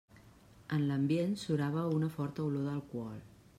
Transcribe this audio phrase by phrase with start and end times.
[0.77, 3.25] En l'ambient surava una forta olor d'alcohol.